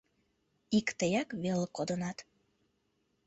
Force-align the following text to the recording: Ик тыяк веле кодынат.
Ик 0.77 0.87
тыяк 0.99 1.29
веле 1.43 1.67
кодынат. 1.75 2.17